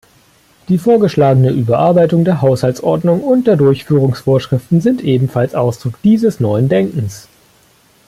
Die 0.67 0.79
vorgeschlagene 0.79 1.51
Überarbeitung 1.51 2.25
der 2.25 2.41
Haushaltsordnung 2.41 3.21
und 3.23 3.45
der 3.45 3.55
Durchführungsvorschriften 3.55 4.81
sind 4.81 5.03
ebenfalls 5.03 5.53
Ausdruck 5.53 6.01
dieses 6.03 6.39
neuen 6.39 6.69
Denkens. 6.69 7.27